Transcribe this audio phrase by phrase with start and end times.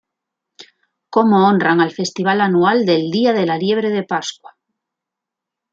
[1.15, 4.57] Cómo honran al festival anual del Día de la Liebre de Pascua.